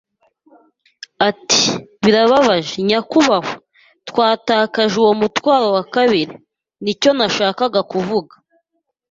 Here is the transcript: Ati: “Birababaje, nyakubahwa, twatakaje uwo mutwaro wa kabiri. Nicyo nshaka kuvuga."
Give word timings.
Ati: 1.29 1.61
“Birababaje, 2.03 2.75
nyakubahwa, 2.89 3.55
twatakaje 4.09 4.95
uwo 5.01 5.13
mutwaro 5.21 5.67
wa 5.75 5.83
kabiri. 5.93 6.33
Nicyo 6.83 7.09
nshaka 7.27 7.79
kuvuga." 7.91 8.33